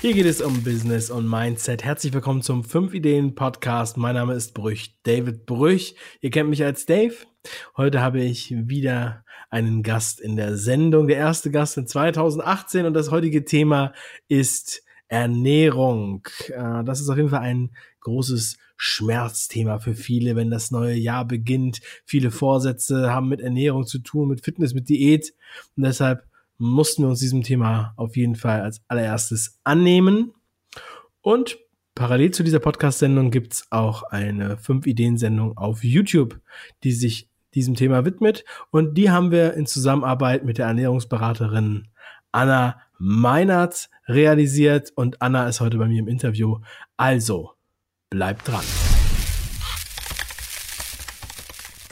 [0.00, 1.82] Hier geht es um Business und Mindset.
[1.82, 3.96] Herzlich willkommen zum 5 Ideen Podcast.
[3.96, 5.96] Mein Name ist Brüch, David Brüch.
[6.20, 7.16] Ihr kennt mich als Dave.
[7.76, 11.08] Heute habe ich wieder einen Gast in der Sendung.
[11.08, 13.92] Der erste Gast in 2018 und das heutige Thema
[14.28, 16.28] ist Ernährung.
[16.46, 21.24] Äh, das ist auf jeden Fall ein großes Schmerzthema für viele, wenn das neue Jahr
[21.24, 21.80] beginnt.
[22.04, 25.34] Viele Vorsätze haben mit Ernährung zu tun, mit Fitness, mit Diät.
[25.76, 26.27] Und deshalb
[26.58, 30.34] mussten wir uns diesem Thema auf jeden Fall als allererstes annehmen.
[31.20, 31.58] Und
[31.94, 36.40] parallel zu dieser Podcast-Sendung gibt's auch eine 5-Ideen-Sendung auf YouTube,
[36.84, 38.44] die sich diesem Thema widmet.
[38.70, 41.88] Und die haben wir in Zusammenarbeit mit der Ernährungsberaterin
[42.32, 44.92] Anna Meinert realisiert.
[44.94, 46.58] Und Anna ist heute bei mir im Interview.
[46.96, 47.52] Also,
[48.10, 48.64] bleibt dran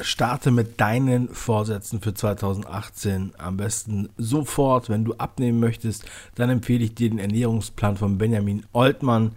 [0.01, 4.89] starte mit deinen Vorsätzen für 2018 am besten sofort.
[4.89, 6.05] Wenn du abnehmen möchtest,
[6.35, 9.33] dann empfehle ich dir den Ernährungsplan von Benjamin Oltmann.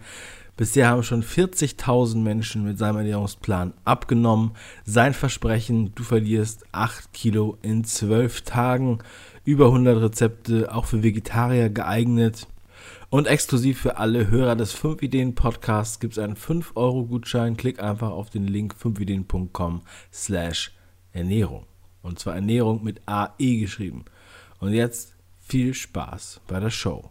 [0.56, 4.50] Bisher haben schon 40.000 Menschen mit seinem Ernährungsplan abgenommen.
[4.84, 8.98] Sein Versprechen, du verlierst 8 Kilo in 12 Tagen.
[9.46, 12.46] Über 100 Rezepte, auch für Vegetarier geeignet.
[13.10, 17.56] Und exklusiv für alle Hörer des 5 Ideen Podcasts gibt es einen 5-Euro-Gutschein.
[17.56, 20.70] Klick einfach auf den Link 5ideen.com slash
[21.12, 21.66] Ernährung.
[22.02, 24.04] Und zwar Ernährung mit AE geschrieben.
[24.60, 27.10] Und jetzt viel Spaß bei der Show.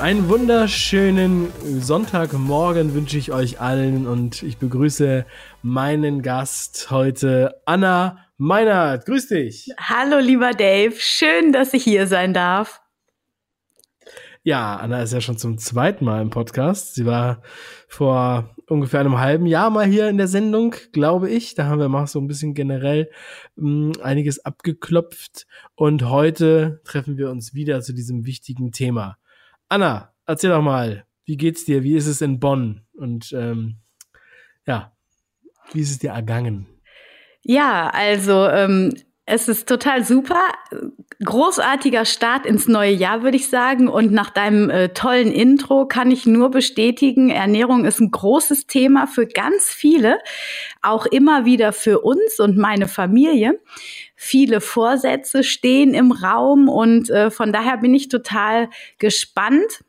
[0.00, 5.26] Einen wunderschönen Sonntagmorgen wünsche ich euch allen und ich begrüße
[5.60, 9.04] meinen Gast heute, Anna Meinert.
[9.04, 9.68] Grüß dich.
[9.78, 10.94] Hallo, lieber Dave.
[10.96, 12.80] Schön, dass ich hier sein darf.
[14.42, 16.94] Ja, Anna ist ja schon zum zweiten Mal im Podcast.
[16.94, 17.42] Sie war
[17.86, 21.56] vor ungefähr einem halben Jahr mal hier in der Sendung, glaube ich.
[21.56, 23.10] Da haben wir mal so ein bisschen generell
[23.56, 25.46] mh, hm, einiges abgeklopft.
[25.74, 29.18] Und heute treffen wir uns wieder zu diesem wichtigen Thema.
[29.70, 31.84] Anna, erzähl doch mal, wie geht's dir?
[31.84, 32.82] Wie ist es in Bonn?
[32.92, 33.76] Und ähm,
[34.66, 34.92] ja,
[35.72, 36.66] wie ist es dir ergangen?
[37.42, 38.92] Ja, also ähm,
[39.26, 40.42] es ist total super.
[41.24, 43.86] Großartiger Start ins neue Jahr, würde ich sagen.
[43.86, 49.06] Und nach deinem äh, tollen Intro kann ich nur bestätigen, Ernährung ist ein großes Thema
[49.06, 50.18] für ganz viele,
[50.82, 53.60] auch immer wieder für uns und meine Familie.
[54.22, 59.82] Viele Vorsätze stehen im Raum und äh, von daher bin ich total gespannt,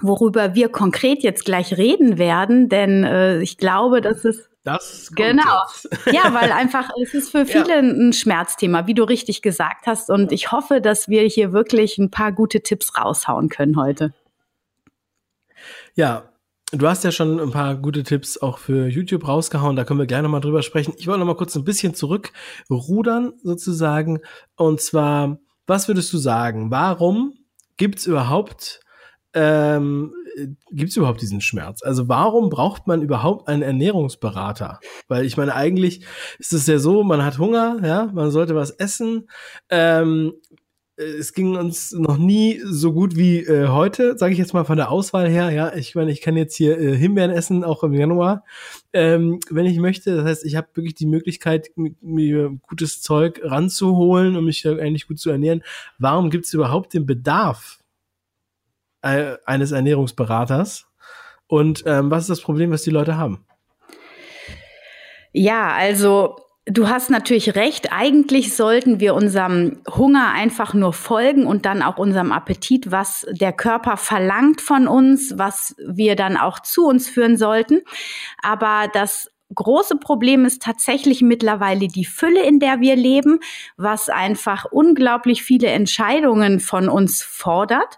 [0.00, 5.64] worüber wir konkret jetzt gleich reden werden, denn äh, ich glaube, dass es das genau.
[6.12, 7.80] Ja, weil einfach es ist für viele ja.
[7.80, 10.08] ein Schmerzthema, wie du richtig gesagt hast.
[10.08, 14.14] Und ich hoffe, dass wir hier wirklich ein paar gute Tipps raushauen können heute.
[15.96, 16.28] Ja,
[16.72, 19.76] du hast ja schon ein paar gute Tipps auch für YouTube rausgehauen.
[19.76, 20.94] Da können wir gerne mal drüber sprechen.
[20.98, 24.20] Ich wollte noch mal kurz ein bisschen zurückrudern sozusagen.
[24.56, 26.70] Und zwar, was würdest du sagen?
[26.70, 27.34] Warum
[27.76, 28.80] gibt es überhaupt
[29.34, 30.12] ähm,
[30.70, 31.82] gibt es überhaupt diesen Schmerz?
[31.82, 34.80] Also warum braucht man überhaupt einen Ernährungsberater?
[35.08, 36.04] Weil ich meine, eigentlich
[36.38, 39.28] ist es ja so, man hat Hunger, ja, man sollte was essen.
[39.68, 40.34] Ähm,
[40.98, 44.76] es ging uns noch nie so gut wie äh, heute, sage ich jetzt mal von
[44.76, 45.50] der Auswahl her.
[45.50, 48.44] Ja, ich meine, ich kann jetzt hier äh, Himbeeren essen, auch im Januar,
[48.92, 50.16] ähm, wenn ich möchte.
[50.16, 55.20] Das heißt, ich habe wirklich die Möglichkeit, mir gutes Zeug ranzuholen und mich eigentlich gut
[55.20, 55.62] zu ernähren.
[55.98, 57.78] Warum gibt es überhaupt den Bedarf
[59.02, 60.88] äh, eines Ernährungsberaters?
[61.46, 63.46] Und ähm, was ist das Problem, was die Leute haben?
[65.32, 66.36] Ja, also
[66.70, 67.92] Du hast natürlich recht.
[67.92, 73.54] Eigentlich sollten wir unserem Hunger einfach nur folgen und dann auch unserem Appetit, was der
[73.54, 77.80] Körper verlangt von uns, was wir dann auch zu uns führen sollten.
[78.42, 83.40] Aber das große Problem ist tatsächlich mittlerweile die Fülle, in der wir leben,
[83.78, 87.96] was einfach unglaublich viele Entscheidungen von uns fordert.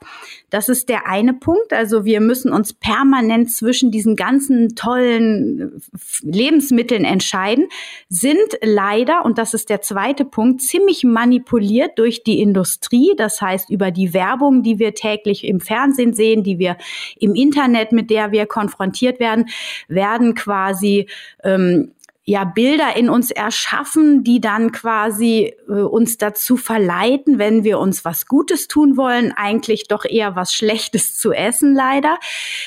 [0.50, 1.72] Das ist der eine Punkt.
[1.72, 5.80] Also wir müssen uns permanent zwischen diesen ganzen tollen
[6.22, 7.69] Lebensmitteln entscheiden,
[8.09, 13.15] sind leider, und das ist der zweite Punkt, ziemlich manipuliert durch die Industrie.
[13.16, 16.77] Das heißt, über die Werbung, die wir täglich im Fernsehen sehen, die wir
[17.19, 19.47] im Internet, mit der wir konfrontiert werden,
[19.89, 21.07] werden quasi
[21.45, 21.92] ähm,
[22.30, 28.04] ja Bilder in uns erschaffen, die dann quasi äh, uns dazu verleiten, wenn wir uns
[28.04, 32.18] was Gutes tun wollen, eigentlich doch eher was Schlechtes zu essen, leider.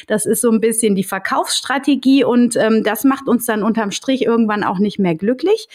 [0.07, 4.23] Das ist so ein bisschen die Verkaufsstrategie und ähm, das macht uns dann unterm Strich
[4.23, 5.69] irgendwann auch nicht mehr glücklich.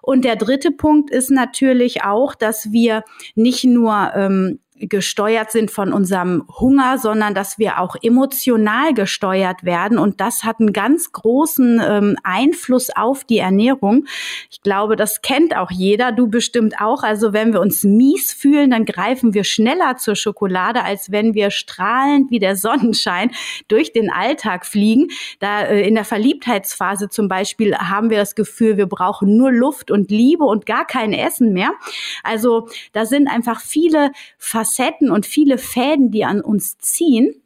[0.00, 3.02] Und der dritte Punkt ist natürlich auch, dass wir
[3.34, 9.98] nicht nur ähm, gesteuert sind von unserem Hunger, sondern dass wir auch emotional gesteuert werden.
[9.98, 14.06] Und das hat einen ganz großen ähm, Einfluss auf die Ernährung.
[14.50, 17.02] Ich glaube, das kennt auch jeder, du bestimmt auch.
[17.02, 21.50] Also wenn wir uns mies fühlen, dann greifen wir schneller zur Schokolade, als wenn wir
[21.50, 23.30] strahlend wie der Sonnenschein
[23.68, 25.08] durch den Alltag fliegen.
[25.40, 29.90] Da äh, in der Verliebtheitsphase zum Beispiel haben wir das Gefühl, wir brauchen nur Luft
[29.90, 31.72] und Liebe und gar kein Essen mehr.
[32.22, 34.65] Also da sind einfach viele Facetten
[35.10, 37.42] und viele Fäden, die an uns ziehen.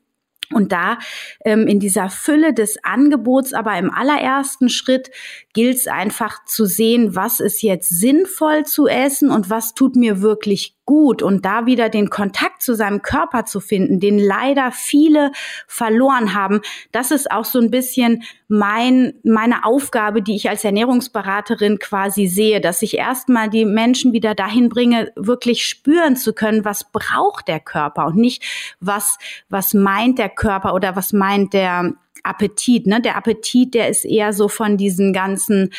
[0.52, 0.99] Und da
[1.44, 5.11] ähm, in dieser Fülle des Angebots, aber im allerersten Schritt
[5.52, 10.22] gilt es einfach zu sehen, was ist jetzt sinnvoll zu essen und was tut mir
[10.22, 15.31] wirklich gut und da wieder den Kontakt zu seinem Körper zu finden, den leider viele
[15.69, 16.62] verloren haben.
[16.90, 22.60] Das ist auch so ein bisschen mein, meine Aufgabe, die ich als Ernährungsberaterin quasi sehe,
[22.60, 27.60] dass ich erstmal die Menschen wieder dahin bringe, wirklich spüren zu können, was braucht der
[27.60, 28.43] Körper und nicht
[28.81, 29.16] was,
[29.48, 32.87] was meint der Körper oder was meint der Appetit.
[32.87, 33.00] Ne?
[33.00, 35.70] Der Appetit, der ist eher so von diesen ganzen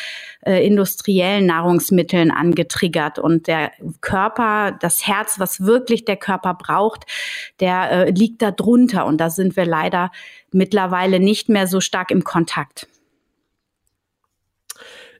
[0.42, 3.18] äh, industriellen Nahrungsmitteln angetriggert.
[3.18, 7.04] Und der Körper, das Herz, was wirklich der Körper braucht,
[7.60, 9.06] der äh, liegt da drunter.
[9.06, 10.10] Und da sind wir leider
[10.50, 12.86] mittlerweile nicht mehr so stark im Kontakt.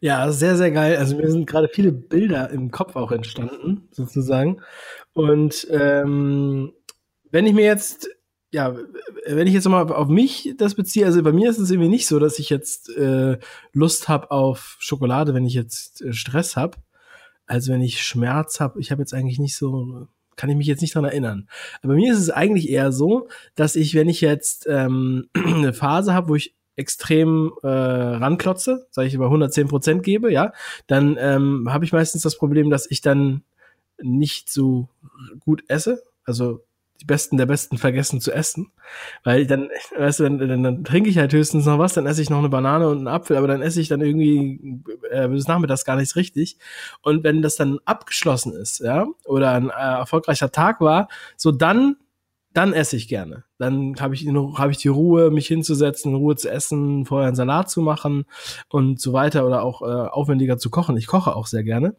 [0.00, 0.96] Ja, sehr, sehr geil.
[0.96, 4.60] Also mir sind gerade viele Bilder im Kopf auch entstanden, sozusagen.
[5.12, 6.72] Und ähm,
[7.30, 8.08] wenn ich mir jetzt
[8.52, 8.76] ja,
[9.26, 12.06] wenn ich jetzt mal auf mich das beziehe, also bei mir ist es irgendwie nicht
[12.06, 13.38] so, dass ich jetzt äh,
[13.72, 16.76] Lust habe auf Schokolade, wenn ich jetzt äh, Stress habe.
[17.46, 20.06] Also wenn ich Schmerz habe, ich habe jetzt eigentlich nicht so,
[20.37, 21.49] kann ich mich jetzt nicht dran erinnern.
[21.81, 25.72] Aber bei mir ist es eigentlich eher so, dass ich, wenn ich jetzt ähm, eine
[25.72, 30.52] Phase habe, wo ich extrem äh, ranklotze, sage ich über 110 Prozent gebe, ja,
[30.87, 33.44] dann ähm, habe ich meistens das Problem, dass ich dann
[34.02, 34.88] nicht so
[35.40, 36.02] gut esse.
[36.25, 36.62] Also
[37.02, 38.70] die Besten der Besten vergessen zu essen.
[39.25, 42.22] Weil dann, weißt du, dann, dann, dann trinke ich halt höchstens noch was, dann esse
[42.22, 45.49] ich noch eine Banane und einen Apfel, aber dann esse ich dann irgendwie äh, bis
[45.49, 46.58] nachmittags gar nichts richtig.
[47.02, 51.96] Und wenn das dann abgeschlossen ist, ja, oder ein äh, erfolgreicher Tag war, so dann
[52.54, 53.44] dann esse ich gerne.
[53.56, 57.37] Dann habe ich, hab ich die Ruhe, mich hinzusetzen, in Ruhe zu essen, vorher einen
[57.37, 58.26] Salat zu machen
[58.69, 60.98] und so weiter oder auch äh, aufwendiger zu kochen.
[60.98, 61.96] Ich koche auch sehr gerne.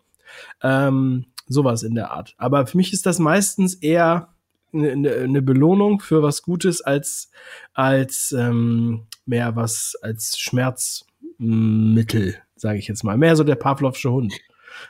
[0.61, 2.35] Ähm, sowas in der Art.
[2.37, 4.32] Aber für mich ist das meistens eher
[4.73, 7.29] eine, eine Belohnung für was Gutes als
[7.73, 13.17] als ähm, mehr was als Schmerzmittel, sage ich jetzt mal.
[13.17, 14.33] Mehr so der Pavlovsche Hund.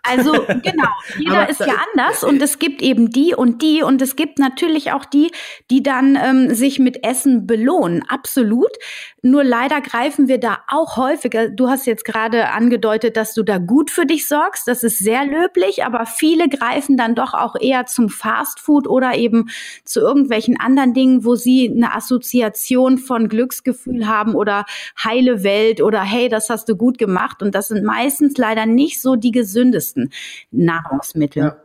[0.03, 4.01] Also genau, jeder Aber, ist ja anders und es gibt eben die und die und
[4.01, 5.31] es gibt natürlich auch die,
[5.69, 8.03] die dann ähm, sich mit Essen belohnen.
[8.07, 8.71] Absolut.
[9.25, 11.47] Nur leider greifen wir da auch häufiger.
[11.47, 14.67] Du hast jetzt gerade angedeutet, dass du da gut für dich sorgst.
[14.67, 19.49] Das ist sehr löblich, aber viele greifen dann doch auch eher zum Fastfood oder eben
[19.85, 24.65] zu irgendwelchen anderen Dingen, wo sie eine Assoziation von Glücksgefühl haben oder
[25.01, 27.41] heile Welt oder hey, das hast du gut gemacht.
[27.41, 30.11] Und das sind meistens leider nicht so die gesündesten
[30.51, 31.43] Nahrungsmittel.
[31.43, 31.57] Ja.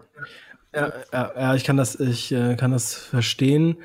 [0.74, 3.78] Ja, ja, ja, ich kann das, ich äh, kann das verstehen.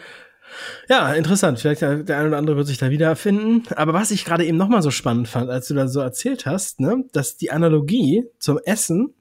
[0.89, 1.59] Ja, interessant.
[1.59, 3.63] Vielleicht der, der eine oder andere wird sich da wiederfinden.
[3.75, 6.79] Aber was ich gerade eben nochmal so spannend fand, als du da so erzählt hast,
[6.79, 9.13] ne, dass die Analogie zum Essen,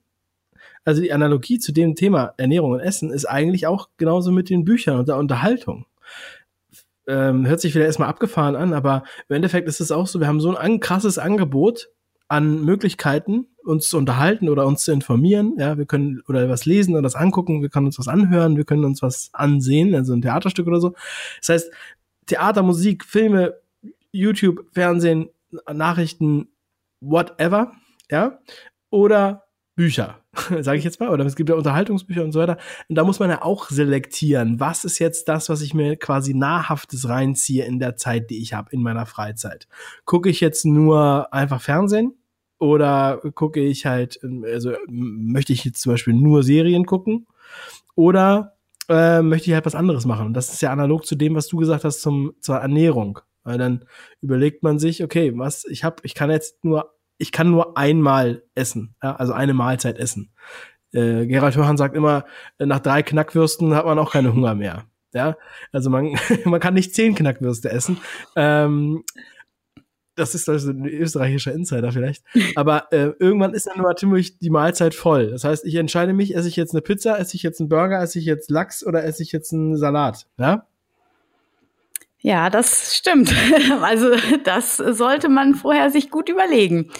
[0.84, 4.64] also die Analogie zu dem Thema Ernährung und Essen, ist eigentlich auch genauso mit den
[4.64, 5.86] Büchern und der Unterhaltung.
[7.06, 10.28] Ähm, hört sich wieder erstmal abgefahren an, aber im Endeffekt ist es auch so, wir
[10.28, 11.88] haben so ein krasses Angebot
[12.32, 15.54] an Möglichkeiten, uns zu unterhalten oder uns zu informieren.
[15.58, 18.64] Ja, wir können oder was lesen oder das angucken, wir können uns was anhören, wir
[18.64, 20.94] können uns was ansehen, also ein Theaterstück oder so.
[21.40, 21.72] Das heißt,
[22.24, 23.52] Theater, Musik, Filme,
[24.12, 25.28] YouTube, Fernsehen,
[25.70, 26.48] Nachrichten,
[27.00, 27.72] whatever,
[28.10, 28.38] ja,
[28.88, 30.18] oder Bücher,
[30.60, 32.56] sage ich jetzt mal, oder es gibt ja Unterhaltungsbücher und so weiter.
[32.88, 36.32] Und da muss man ja auch selektieren, was ist jetzt das, was ich mir quasi
[36.32, 39.68] nahrhaftes reinziehe in der Zeit, die ich habe in meiner Freizeit.
[40.06, 42.14] Gucke ich jetzt nur einfach Fernsehen
[42.62, 47.26] oder gucke ich halt, also möchte ich jetzt zum Beispiel nur Serien gucken?
[47.96, 48.54] Oder
[48.88, 50.26] äh, möchte ich halt was anderes machen?
[50.26, 53.18] Und das ist ja analog zu dem, was du gesagt hast zum, zur Ernährung.
[53.42, 53.84] Weil dann
[54.20, 58.44] überlegt man sich, okay, was, ich habe, ich kann jetzt nur, ich kann nur einmal
[58.54, 60.30] essen, ja, also eine Mahlzeit essen.
[60.92, 62.26] Äh, Gerald Hörhan sagt immer,
[62.60, 64.84] nach drei Knackwürsten hat man auch keine Hunger mehr.
[65.12, 65.36] Ja,
[65.72, 67.98] also man, man kann nicht zehn Knackwürste essen.
[68.36, 69.02] Ähm,
[70.14, 72.24] das ist also ein österreichischer Insider vielleicht.
[72.56, 75.30] Aber äh, irgendwann ist dann nur ziemlich die Mahlzeit voll.
[75.30, 78.00] Das heißt, ich entscheide mich, esse ich jetzt eine Pizza, esse ich jetzt einen Burger,
[78.02, 80.26] esse ich jetzt Lachs oder esse ich jetzt einen Salat.
[80.38, 80.66] Ja?
[82.18, 83.34] Ja, das stimmt.
[83.82, 84.10] Also
[84.44, 86.90] das sollte man vorher sich gut überlegen.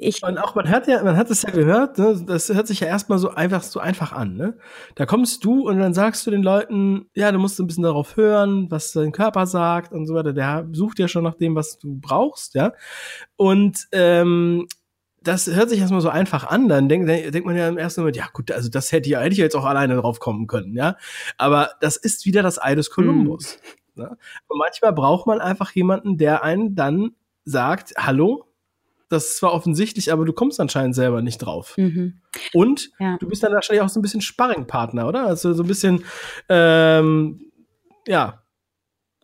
[0.00, 0.22] Ich.
[0.22, 2.86] Und auch man hört ja, man hat es ja gehört, ne, das hört sich ja
[2.86, 4.58] erstmal so einfach, so einfach an, ne?
[4.94, 8.16] Da kommst du und dann sagst du den Leuten, ja, du musst ein bisschen darauf
[8.16, 10.32] hören, was dein Körper sagt und so weiter.
[10.32, 12.72] Der sucht ja schon nach dem, was du brauchst, ja.
[13.36, 14.66] Und ähm,
[15.22, 18.16] das hört sich erstmal so einfach an, dann denkt, denkt man ja im ersten Moment,
[18.16, 20.96] ja gut, also das hätte ja, hätte ich jetzt auch alleine drauf kommen können, ja.
[21.36, 23.54] Aber das ist wieder das Ei des Kolumbus.
[23.54, 24.04] Hm.
[24.04, 24.16] Ne?
[24.48, 27.10] Und manchmal braucht man einfach jemanden, der einen dann
[27.44, 28.49] sagt, hallo,
[29.10, 31.74] das ist zwar offensichtlich, aber du kommst anscheinend selber nicht drauf.
[31.76, 32.20] Mhm.
[32.54, 33.18] Und ja.
[33.18, 35.26] du bist dann wahrscheinlich auch so ein bisschen Sparringpartner, oder?
[35.26, 36.04] Also so ein bisschen,
[36.48, 37.40] ähm,
[38.06, 38.42] ja.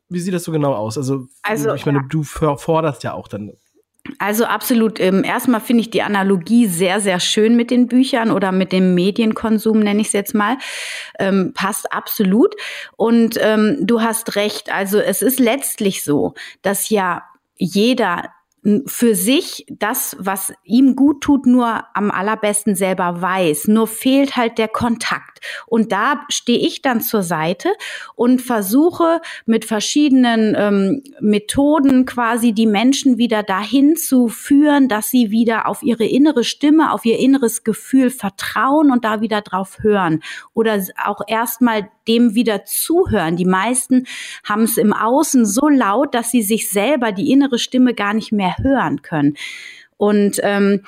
[0.09, 0.99] Wie sieht das so genau aus?
[0.99, 2.05] Also, also ich meine, ja.
[2.09, 3.53] du forderst ja auch dann
[4.19, 5.01] also absolut.
[5.01, 8.95] Ähm, erstmal finde ich die Analogie sehr, sehr schön mit den Büchern oder mit dem
[8.95, 10.59] Medienkonsum, nenne ich es jetzt mal.
[11.19, 12.55] Ähm, passt absolut.
[12.97, 14.73] Und ähm, du hast recht.
[14.73, 17.25] Also es ist letztlich so, dass ja
[17.57, 18.31] jeder
[18.87, 23.69] für sich das, was ihm gut tut, nur am allerbesten selber weiß.
[23.69, 25.41] Nur fehlt halt der Kontakt.
[25.67, 27.69] Und da stehe ich dann zur Seite
[28.17, 35.31] und versuche mit verschiedenen ähm, Methoden quasi die Menschen wieder dahin zu führen, dass sie
[35.31, 40.23] wieder auf ihre innere Stimme, auf ihr inneres Gefühl vertrauen und da wieder drauf hören.
[40.55, 43.37] Oder auch erstmal dem wieder zuhören.
[43.37, 44.07] Die meisten
[44.45, 48.33] haben es im Außen so laut, dass sie sich selber die innere Stimme gar nicht
[48.33, 49.37] mehr hören können.
[49.99, 50.83] Und ähm,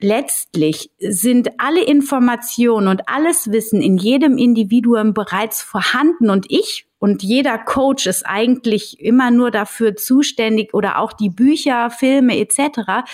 [0.00, 6.28] letztlich sind alle Informationen und alles Wissen in jedem Individuum bereits vorhanden.
[6.28, 11.90] Und ich und jeder Coach ist eigentlich immer nur dafür zuständig oder auch die Bücher,
[11.90, 13.08] Filme etc.,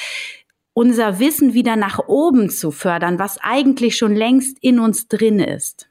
[0.73, 5.89] unser Wissen wieder nach oben zu fördern, was eigentlich schon längst in uns drin ist.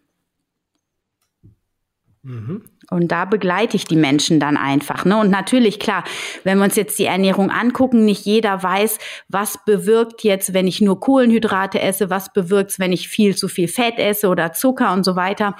[2.22, 2.63] Mhm.
[2.92, 5.06] Und da begleite ich die Menschen dann einfach.
[5.06, 5.18] Ne?
[5.18, 6.04] Und natürlich, klar,
[6.44, 10.82] wenn wir uns jetzt die Ernährung angucken, nicht jeder weiß, was bewirkt jetzt, wenn ich
[10.82, 15.04] nur Kohlenhydrate esse, was bewirkt wenn ich viel zu viel Fett esse oder Zucker und
[15.04, 15.56] so weiter.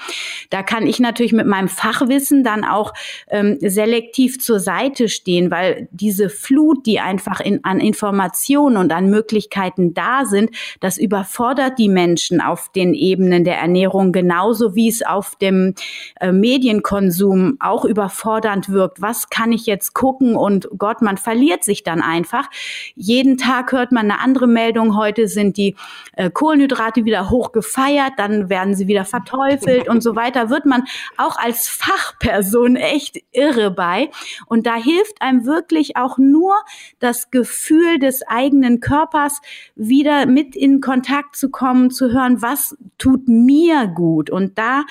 [0.50, 2.94] Da kann ich natürlich mit meinem Fachwissen dann auch
[3.30, 9.10] ähm, selektiv zur Seite stehen, weil diese Flut, die einfach in, an Informationen und an
[9.10, 15.04] Möglichkeiten da sind, das überfordert die Menschen auf den Ebenen der Ernährung genauso wie es
[15.04, 15.74] auf dem
[16.20, 19.02] äh, Medienkonsum Konsum auch überfordernd wirkt.
[19.02, 20.36] Was kann ich jetzt gucken?
[20.36, 22.50] Und Gott, man verliert sich dann einfach.
[22.96, 24.98] Jeden Tag hört man eine andere Meldung.
[24.98, 25.76] Heute sind die
[26.14, 30.50] äh, Kohlenhydrate wieder hoch gefeiert, dann werden sie wieder verteufelt und so weiter.
[30.50, 30.84] Wird man
[31.16, 34.10] auch als Fachperson echt irre bei.
[34.48, 36.54] Und da hilft einem wirklich auch nur
[37.00, 39.42] das Gefühl des eigenen Körpers
[39.76, 44.30] wieder mit in Kontakt zu kommen, zu hören, was tut mir gut.
[44.30, 44.84] Und da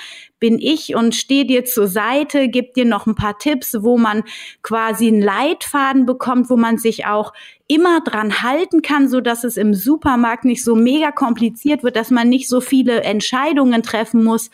[0.45, 4.23] bin ich und stehe dir zur Seite, gebe dir noch ein paar Tipps, wo man
[4.61, 7.33] quasi einen Leitfaden bekommt, wo man sich auch
[7.65, 12.11] immer dran halten kann, so dass es im Supermarkt nicht so mega kompliziert wird, dass
[12.11, 14.51] man nicht so viele Entscheidungen treffen muss.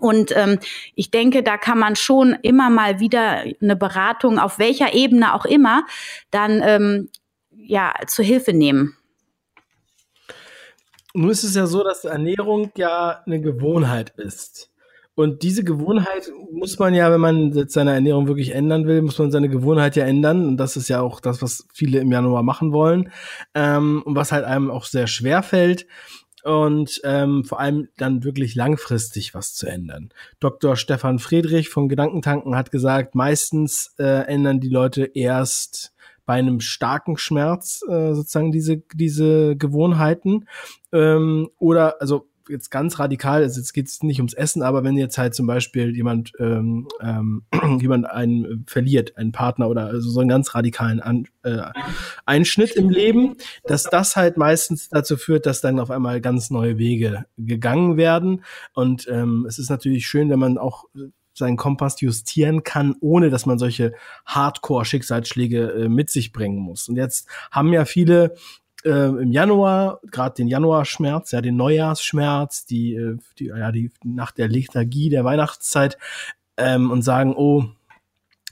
[0.00, 0.58] Und ähm,
[0.96, 5.44] ich denke, da kann man schon immer mal wieder eine Beratung auf welcher Ebene auch
[5.44, 5.84] immer
[6.32, 7.10] dann ähm,
[7.52, 8.96] ja zur Hilfe nehmen.
[11.14, 14.69] Nun ist es ja so, dass Ernährung ja eine Gewohnheit ist.
[15.20, 19.18] Und diese Gewohnheit muss man ja, wenn man jetzt seine Ernährung wirklich ändern will, muss
[19.18, 20.48] man seine Gewohnheit ja ändern.
[20.48, 23.12] Und das ist ja auch das, was viele im Januar machen wollen.
[23.54, 25.86] Ähm, und was halt einem auch sehr schwer fällt.
[26.42, 30.08] Und ähm, vor allem dann wirklich langfristig was zu ändern.
[30.38, 30.74] Dr.
[30.74, 35.92] Stefan Friedrich von Gedankentanken hat gesagt, meistens äh, ändern die Leute erst
[36.24, 40.46] bei einem starken Schmerz äh, sozusagen diese, diese Gewohnheiten.
[40.92, 44.96] Ähm, oder also jetzt ganz radikal, also jetzt geht es nicht ums Essen, aber wenn
[44.96, 47.42] jetzt halt zum Beispiel jemand, ähm, ähm,
[47.80, 51.62] jemand einen verliert, einen Partner oder also so einen ganz radikalen An äh,
[52.26, 56.78] Einschnitt im Leben, dass das halt meistens dazu führt, dass dann auf einmal ganz neue
[56.78, 58.44] Wege gegangen werden.
[58.74, 60.84] Und ähm, es ist natürlich schön, wenn man auch
[61.40, 63.92] seinen Kompass justieren kann, ohne dass man solche
[64.26, 66.88] Hardcore-Schicksalsschläge äh, mit sich bringen muss.
[66.88, 68.34] Und jetzt haben ja viele
[68.84, 74.30] äh, im Januar, gerade den Januarschmerz, ja, den Neujahrsschmerz, die, äh, die, ja, die nach
[74.30, 75.98] der Lethargie der Weihnachtszeit
[76.56, 77.64] ähm, und sagen, oh,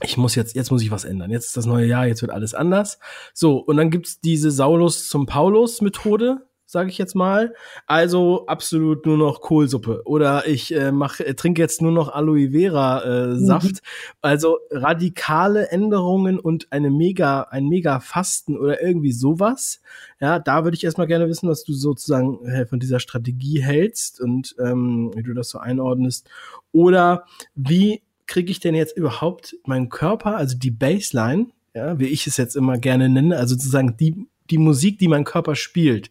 [0.01, 1.31] ich muss jetzt, jetzt muss ich was ändern.
[1.31, 2.99] Jetzt ist das neue Jahr, jetzt wird alles anders.
[3.33, 7.55] So, und dann gibt's diese Saulus zum Paulus-Methode, sage ich jetzt mal.
[7.87, 12.51] Also absolut nur noch Kohlsuppe oder ich äh, mach, äh, trinke jetzt nur noch Aloe
[12.51, 13.71] Vera äh, Saft.
[13.71, 13.79] Mhm.
[14.21, 19.81] Also radikale Änderungen und eine mega ein mega Fasten oder irgendwie sowas.
[20.21, 24.21] Ja, da würde ich erstmal gerne wissen, was du sozusagen äh, von dieser Strategie hältst
[24.21, 26.29] und ähm, wie du das so einordnest
[26.71, 32.27] oder wie kriege ich denn jetzt überhaupt meinen Körper, also die Baseline, ja, wie ich
[32.27, 36.09] es jetzt immer gerne nenne, also sozusagen die die Musik, die mein Körper spielt,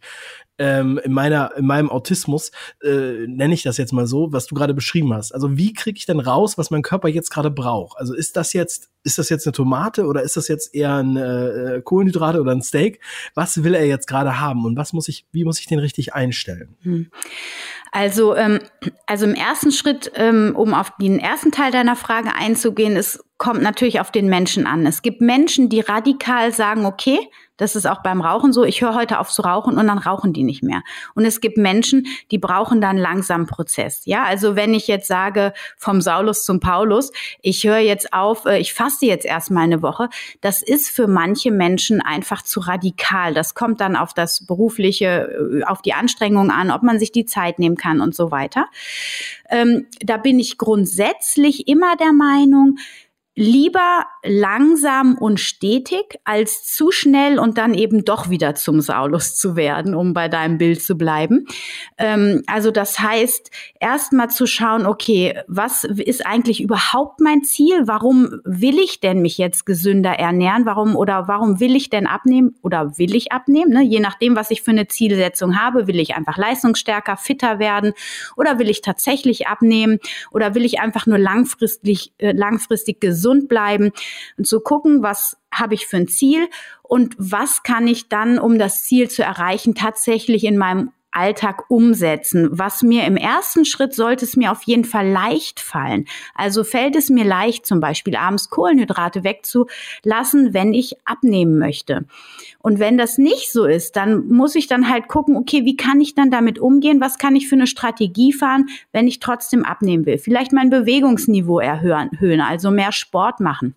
[0.59, 2.51] ähm, in meiner, in meinem Autismus,
[2.83, 5.33] äh, nenne ich das jetzt mal so, was du gerade beschrieben hast.
[5.33, 7.97] Also wie kriege ich denn raus, was mein Körper jetzt gerade braucht?
[7.97, 11.15] Also ist das jetzt, ist das jetzt eine Tomate oder ist das jetzt eher ein
[11.15, 12.99] äh, Kohlenhydrate oder ein Steak?
[13.33, 16.13] Was will er jetzt gerade haben und was muss ich, wie muss ich den richtig
[16.13, 16.75] einstellen?
[16.81, 17.09] Hm.
[17.91, 18.59] Also, ähm,
[19.07, 23.61] also im ersten Schritt, ähm, um auf den ersten Teil deiner Frage einzugehen, es kommt
[23.61, 24.85] natürlich auf den Menschen an.
[24.85, 27.19] Es gibt Menschen, die radikal sagen, okay,
[27.59, 28.63] das ist auch beim Rauchen so.
[28.63, 30.81] Ich höre heute auf zu rauchen und dann rauchen die nicht mehr.
[31.13, 34.01] Und es gibt Menschen, die brauchen dann langsam Prozess.
[34.05, 38.59] Ja, also wenn ich jetzt sage vom Saulus zum Paulus, ich höre jetzt auf, äh,
[38.89, 40.09] faste jetzt erstmal eine Woche,
[40.41, 43.33] das ist für manche Menschen einfach zu radikal.
[43.33, 47.25] Das kommt dann auf das berufliche, äh, auf die Anstrengung an, ob man sich die
[47.25, 48.67] Zeit nehmen kann und so weiter.
[49.49, 52.77] Ähm, da bin ich grundsätzlich immer der Meinung,
[53.39, 59.55] lieber langsam und stetig als zu schnell und dann eben doch wieder zum Saulus zu
[59.55, 61.47] werden, um bei deinem Bild zu bleiben.
[61.97, 67.83] Ähm, also das heißt, erstmal zu schauen, okay, was ist eigentlich überhaupt mein Ziel?
[67.85, 70.65] Warum will ich denn mich jetzt gesünder ernähren?
[70.65, 73.71] Warum oder warum will ich denn abnehmen oder will ich abnehmen?
[73.71, 73.83] Ne?
[73.83, 77.93] Je nachdem, was ich für eine Zielsetzung habe, will ich einfach leistungsstärker, fitter werden
[78.35, 83.47] oder will ich tatsächlich abnehmen oder will ich einfach nur langfristig, äh, langfristig gesund gesund
[83.47, 83.91] bleiben
[84.37, 86.47] und zu gucken, was habe ich für ein Ziel
[86.83, 92.49] und was kann ich dann, um das Ziel zu erreichen, tatsächlich in meinem Alltag umsetzen.
[92.51, 96.05] Was mir im ersten Schritt sollte es mir auf jeden Fall leicht fallen.
[96.35, 102.05] Also fällt es mir leicht, zum Beispiel abends Kohlenhydrate wegzulassen, wenn ich abnehmen möchte.
[102.59, 106.01] Und wenn das nicht so ist, dann muss ich dann halt gucken, okay, wie kann
[106.01, 107.01] ich dann damit umgehen?
[107.01, 110.17] Was kann ich für eine Strategie fahren, wenn ich trotzdem abnehmen will?
[110.17, 113.75] Vielleicht mein Bewegungsniveau erhöhen, also mehr Sport machen.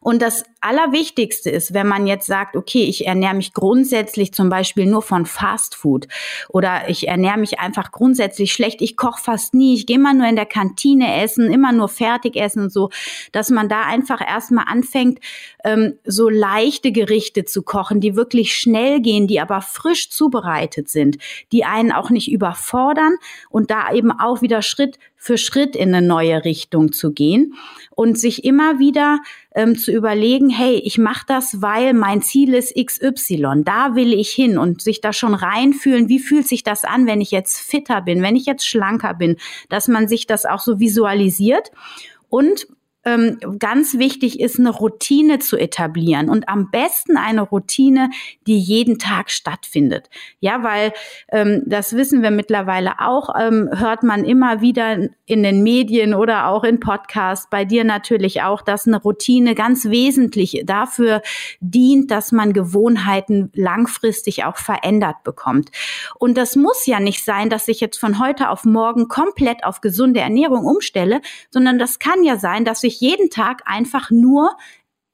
[0.00, 4.86] Und das Allerwichtigste ist, wenn man jetzt sagt, okay, ich ernähre mich grundsätzlich zum Beispiel
[4.86, 6.08] nur von Fast Food
[6.48, 10.26] oder ich ernähre mich einfach grundsätzlich schlecht, ich koche fast nie, ich gehe mal nur
[10.26, 12.90] in der Kantine essen, immer nur fertig essen und so,
[13.32, 15.20] dass man da einfach erstmal anfängt,
[15.64, 21.18] ähm, so leichte Gerichte zu kochen, die wirklich schnell gehen, die aber frisch zubereitet sind,
[21.52, 23.14] die einen auch nicht überfordern
[23.48, 27.54] und da eben auch wieder Schritt für Schritt in eine neue Richtung zu gehen
[27.90, 29.18] und sich immer wieder
[29.54, 34.30] ähm, zu überlegen, hey, ich mache das, weil mein Ziel ist XY, da will ich
[34.30, 38.00] hin und sich da schon reinfühlen, wie fühlt sich das an, wenn ich jetzt fitter
[38.00, 39.36] bin, wenn ich jetzt schlanker bin,
[39.68, 41.72] dass man sich das auch so visualisiert
[42.28, 42.68] und
[43.04, 48.10] ähm, ganz wichtig ist, eine Routine zu etablieren und am besten eine Routine,
[48.46, 50.10] die jeden Tag stattfindet.
[50.40, 50.92] Ja, weil
[51.30, 56.48] ähm, das wissen wir mittlerweile auch, ähm, hört man immer wieder in den Medien oder
[56.48, 61.22] auch in Podcasts, bei dir natürlich auch, dass eine Routine ganz wesentlich dafür
[61.60, 65.70] dient, dass man Gewohnheiten langfristig auch verändert bekommt.
[66.18, 69.80] Und das muss ja nicht sein, dass ich jetzt von heute auf morgen komplett auf
[69.80, 74.56] gesunde Ernährung umstelle, sondern das kann ja sein, dass ich jeden Tag einfach nur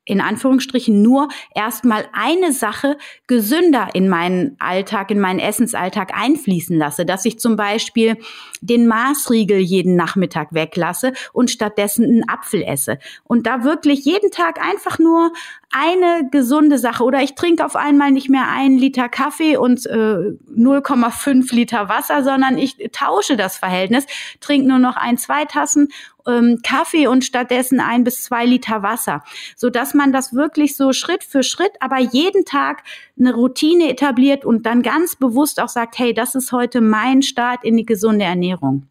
[0.07, 7.07] in Anführungsstrichen nur erstmal eine Sache gesünder in meinen Alltag, in meinen Essensalltag einfließen lasse,
[7.07, 8.19] dass ich zum Beispiel
[8.61, 12.99] den Maßriegel jeden Nachmittag weglasse und stattdessen einen Apfel esse.
[13.25, 15.33] Und da wirklich jeden Tag einfach nur
[15.71, 17.03] eine gesunde Sache.
[17.03, 22.23] Oder ich trinke auf einmal nicht mehr einen Liter Kaffee und äh, 0,5 Liter Wasser,
[22.23, 24.07] sondern ich tausche das Verhältnis,
[24.41, 25.89] trinke nur noch ein, zwei Tassen
[26.27, 29.23] ähm, Kaffee und stattdessen ein bis zwei Liter Wasser,
[29.57, 32.83] so dass man das wirklich so Schritt für Schritt, aber jeden Tag
[33.19, 37.65] eine Routine etabliert und dann ganz bewusst auch sagt, hey, das ist heute mein Start
[37.65, 38.87] in die gesunde Ernährung.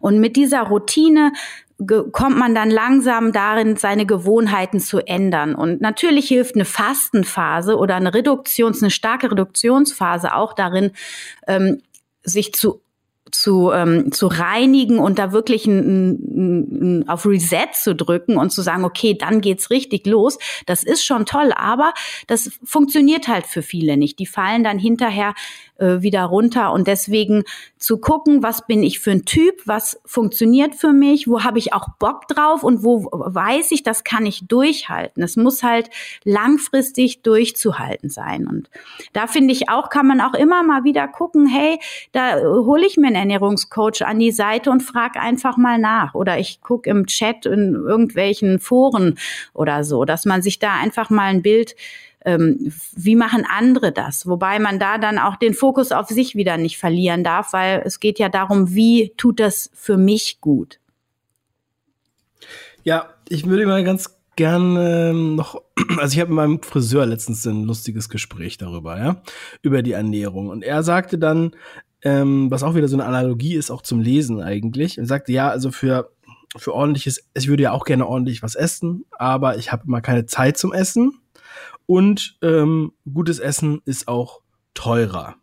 [0.00, 1.32] Und mit dieser Routine
[2.12, 5.54] kommt man dann langsam darin, seine Gewohnheiten zu ändern.
[5.54, 10.92] Und natürlich hilft eine Fastenphase oder eine Reduktions, eine starke Reduktionsphase auch darin,
[11.46, 11.82] ähm,
[12.22, 12.80] sich zu
[13.32, 18.62] zu, ähm, zu reinigen und da wirklich ein, ein, auf Reset zu drücken und zu
[18.62, 20.38] sagen, okay, dann geht's richtig los.
[20.66, 21.92] Das ist schon toll, aber
[22.26, 24.18] das funktioniert halt für viele nicht.
[24.18, 25.34] Die fallen dann hinterher
[25.82, 26.72] äh, wieder runter.
[26.72, 27.42] Und deswegen
[27.76, 31.72] zu gucken, was bin ich für ein Typ, was funktioniert für mich, wo habe ich
[31.72, 35.22] auch Bock drauf und wo weiß ich, das kann ich durchhalten.
[35.22, 35.90] Es muss halt
[36.24, 38.46] langfristig durchzuhalten sein.
[38.46, 38.70] Und
[39.12, 41.80] da finde ich auch, kann man auch immer mal wieder gucken, hey,
[42.12, 46.14] da hole ich mir einen Ernährungscoach an die Seite und frage einfach mal nach.
[46.14, 49.18] Oder ich gucke im Chat in irgendwelchen Foren
[49.52, 51.74] oder so, dass man sich da einfach mal ein Bild
[52.24, 54.26] ähm, wie machen andere das?
[54.26, 58.00] Wobei man da dann auch den Fokus auf sich wieder nicht verlieren darf, weil es
[58.00, 60.78] geht ja darum, wie tut das für mich gut?
[62.84, 65.62] Ja, ich würde mal ganz gerne noch,
[65.98, 69.22] also ich habe mit meinem Friseur letztens ein lustiges Gespräch darüber, ja,
[69.62, 70.48] über die Ernährung.
[70.48, 71.52] Und er sagte dann,
[72.02, 74.98] ähm, was auch wieder so eine Analogie ist, auch zum Lesen eigentlich.
[74.98, 76.10] Er sagte, ja, also für,
[76.56, 80.26] für ordentliches, ich würde ja auch gerne ordentlich was essen, aber ich habe immer keine
[80.26, 81.21] Zeit zum Essen.
[81.92, 84.40] Und ähm, gutes Essen ist auch
[84.72, 85.34] teurer.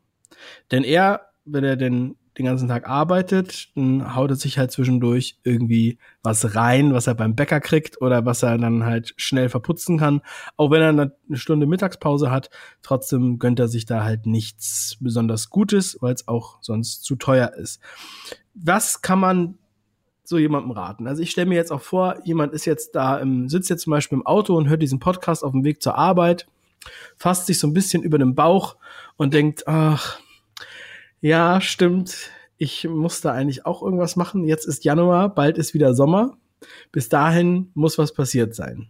[0.72, 5.38] Denn er, wenn er denn den ganzen Tag arbeitet, dann haut er sich halt zwischendurch
[5.44, 10.00] irgendwie was rein, was er beim Bäcker kriegt oder was er dann halt schnell verputzen
[10.00, 10.22] kann.
[10.58, 12.50] Auch wenn er eine Stunde Mittagspause hat,
[12.82, 17.54] trotzdem gönnt er sich da halt nichts besonders Gutes, weil es auch sonst zu teuer
[17.54, 17.80] ist.
[18.56, 19.60] Was kann man
[20.30, 21.08] so jemandem raten?
[21.08, 23.92] Also ich stelle mir jetzt auch vor, jemand ist jetzt da, im, sitzt jetzt zum
[23.92, 26.48] Beispiel im Auto und hört diesen Podcast auf dem Weg zur Arbeit,
[27.18, 28.78] fasst sich so ein bisschen über den Bauch
[29.18, 30.20] und denkt, ach,
[31.22, 32.32] ja, stimmt.
[32.58, 34.46] Ich muss da eigentlich auch irgendwas machen.
[34.46, 36.38] Jetzt ist Januar, bald ist wieder Sommer.
[36.92, 38.90] Bis dahin muss was passiert sein.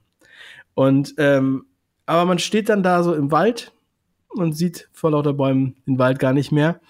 [0.74, 1.66] Und ähm,
[2.06, 3.72] aber man steht dann da so im Wald
[4.30, 6.82] und sieht vor lauter Bäumen den Wald gar nicht mehr.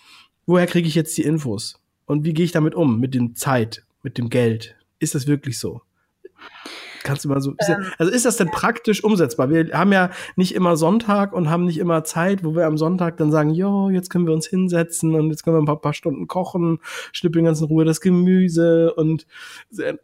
[0.45, 1.81] Woher kriege ich jetzt die Infos?
[2.05, 2.99] Und wie gehe ich damit um?
[2.99, 4.75] Mit dem Zeit, mit dem Geld?
[4.99, 5.81] Ist das wirklich so?
[7.03, 9.49] Kannst du mal so bisschen, ähm, also ist das denn praktisch umsetzbar?
[9.49, 13.17] Wir haben ja nicht immer Sonntag und haben nicht immer Zeit, wo wir am Sonntag
[13.17, 15.93] dann sagen, jo, jetzt können wir uns hinsetzen und jetzt können wir ein paar, paar
[15.93, 16.79] Stunden kochen,
[17.11, 19.25] schnippeln ganz in Ruhe das Gemüse und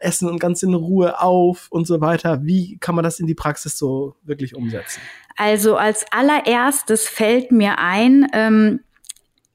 [0.00, 2.44] essen und ganz in Ruhe auf und so weiter.
[2.44, 5.00] Wie kann man das in die Praxis so wirklich umsetzen?
[5.36, 8.80] Also als allererstes fällt mir ein, ähm,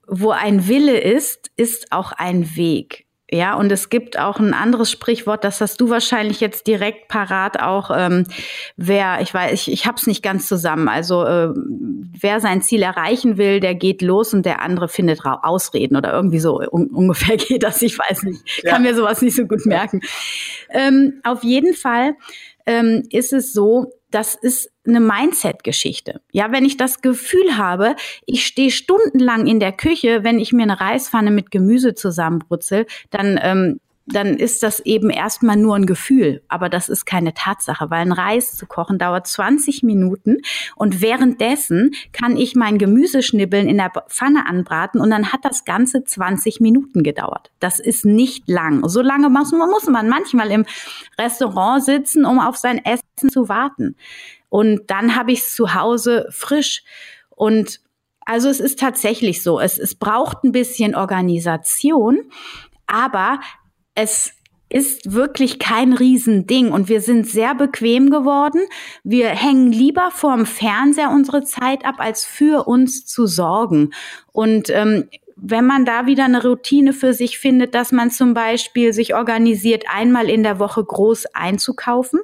[0.08, 3.08] wo ein Wille ist, ist auch ein Weg.
[3.34, 7.62] Ja, und es gibt auch ein anderes Sprichwort, das hast du wahrscheinlich jetzt direkt parat
[7.62, 8.26] auch, ähm,
[8.76, 10.90] wer, ich weiß, ich, ich hab's nicht ganz zusammen.
[10.90, 15.96] Also äh, wer sein Ziel erreichen will, der geht los und der andere findet Ausreden
[15.96, 18.42] oder irgendwie so un ungefähr geht das, ich weiß nicht.
[18.64, 18.72] Ja.
[18.72, 20.02] Kann mir sowas nicht so gut merken.
[20.70, 22.16] Ähm, auf jeden Fall
[22.66, 26.22] ähm, ist es so, das ist eine Mindset-Geschichte.
[26.32, 27.96] Ja, wenn ich das Gefühl habe,
[28.26, 33.40] ich stehe stundenlang in der Küche, wenn ich mir eine Reispfanne mit Gemüse zusammenbrutzel, dann
[33.42, 33.80] ähm,
[34.14, 38.12] dann ist das eben erstmal nur ein Gefühl, aber das ist keine Tatsache, weil ein
[38.12, 40.38] Reis zu kochen dauert 20 Minuten
[40.76, 46.04] und währenddessen kann ich mein Gemüseschnibbeln in der Pfanne anbraten und dann hat das Ganze
[46.04, 47.52] 20 Minuten gedauert.
[47.60, 48.88] Das ist nicht lang.
[48.88, 50.66] So lange muss man, muss man manchmal im
[51.20, 53.96] Restaurant sitzen, um auf sein Essen zu warten.
[54.50, 56.84] Und dann habe ich es zu Hause frisch.
[57.30, 57.80] Und
[58.26, 62.30] also es ist tatsächlich so, es, es braucht ein bisschen Organisation,
[62.86, 63.40] aber
[63.96, 64.34] es
[64.70, 68.62] ist wirklich kein Riesending und wir sind sehr bequem geworden.
[69.04, 73.92] Wir hängen lieber vorm Fernseher unsere Zeit ab, als für uns zu sorgen.
[74.32, 78.94] Und ähm, wenn man da wieder eine Routine für sich findet, dass man zum Beispiel
[78.94, 82.22] sich organisiert, einmal in der Woche groß einzukaufen,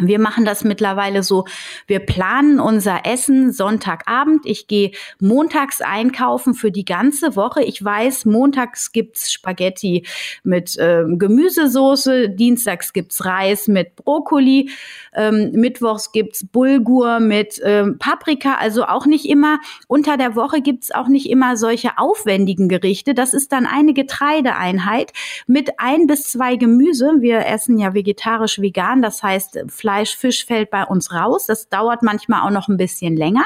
[0.00, 1.44] wir machen das mittlerweile so,
[1.88, 4.46] wir planen unser Essen Sonntagabend.
[4.46, 7.64] Ich gehe montags einkaufen für die ganze Woche.
[7.64, 10.06] Ich weiß, montags gibt's Spaghetti
[10.44, 14.70] mit äh, Gemüsesoße, dienstags gibt's Reis mit Brokkoli,
[15.16, 18.54] ähm, mittwochs gibt's Bulgur mit ähm, Paprika.
[18.54, 19.58] Also auch nicht immer,
[19.88, 23.14] unter der Woche gibt's auch nicht immer solche aufwendigen Gerichte.
[23.14, 25.12] Das ist dann eine Getreideeinheit
[25.48, 27.14] mit ein bis zwei Gemüse.
[27.18, 31.46] Wir essen ja vegetarisch vegan, das heißt, Fleisch, Fisch fällt bei uns raus.
[31.46, 33.44] Das dauert manchmal auch noch ein bisschen länger,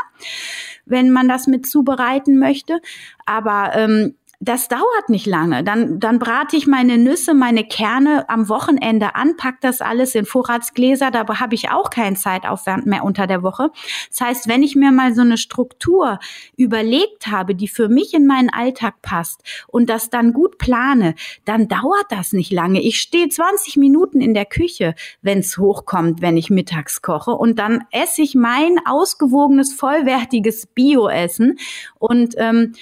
[0.85, 2.81] wenn man das mit zubereiten möchte.
[3.27, 5.63] Aber ähm, das dauert nicht lange.
[5.63, 10.25] Dann, dann brate ich meine Nüsse, meine Kerne am Wochenende an, pack das alles in
[10.25, 11.13] Vorratsgläser.
[11.13, 13.71] Da habe ich auch keinen Zeitaufwand mehr unter der Woche.
[14.09, 16.19] Das heißt, wenn ich mir mal so eine Struktur
[16.57, 21.69] überlegt habe, die für mich in meinen Alltag passt und das dann gut plane, dann
[21.69, 22.83] dauert das nicht lange.
[22.83, 27.61] Ich stehe 20 Minuten in der Küche, wenn es hochkommt, wenn ich mittags koche und
[27.61, 31.61] dann esse ich mein ausgewogenes, vollwertiges Bio-Essen
[32.01, 32.75] und ähm,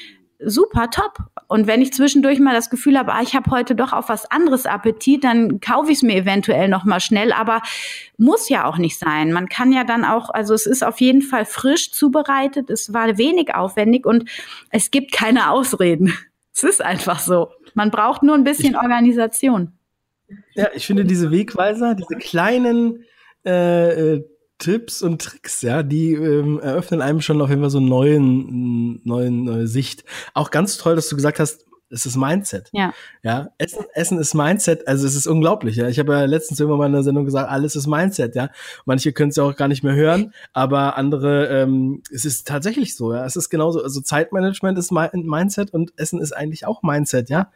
[0.45, 1.19] super top.
[1.49, 4.31] Und wenn ich zwischendurch mal das Gefühl habe, ah, ich habe heute doch auf was
[4.31, 7.33] anderes Appetit, dann kaufe ich es mir eventuell noch mal schnell.
[7.33, 7.63] Aber
[8.17, 9.33] muss ja auch nicht sein.
[9.33, 12.71] Man kann ja dann auch, also es ist auf jeden Fall frisch zubereitet.
[12.71, 14.29] Es war wenig aufwendig und
[14.71, 16.13] es gibt keine Ausreden.
[16.53, 17.53] Es ist einfach so.
[17.75, 19.73] Man braucht nur ein bisschen Organisation.
[20.55, 23.05] Ja, ich finde diese Wegweiser, diese kleinen
[23.47, 24.30] äh, äh
[24.61, 29.01] Tipps und Tricks, ja, die ähm, eröffnen einem schon auf jeden Fall so einen neuen,
[29.05, 30.05] neuen, neue Sicht.
[30.35, 32.69] Auch ganz toll, dass du gesagt hast, es ist Mindset.
[32.73, 32.95] Ja.
[33.23, 34.87] Ja, Essen, Essen ist Mindset.
[34.87, 35.77] Also es ist unglaublich.
[35.77, 38.37] Ja, ich habe ja letztens irgendwann mal in der Sendung gesagt, alles ist Mindset.
[38.37, 38.51] Ja,
[38.85, 42.95] manche können es ja auch gar nicht mehr hören, aber andere, ähm, es ist tatsächlich
[42.95, 43.13] so.
[43.13, 43.83] Ja, es ist genauso.
[43.83, 47.29] Also Zeitmanagement ist Mindset und Essen ist eigentlich auch Mindset.
[47.29, 47.51] Ja.